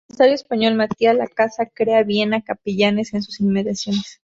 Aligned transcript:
El 0.07 0.13
empresario 0.13 0.33
español 0.33 0.73
Matías 0.73 1.15
Lacasa 1.15 1.67
crea 1.67 2.01
Viena 2.01 2.41
Capellanes 2.41 3.13
en 3.13 3.21
sus 3.21 3.39
inmediaciones. 3.39 4.19